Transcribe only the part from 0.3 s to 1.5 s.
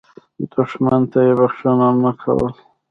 دښمن ته یې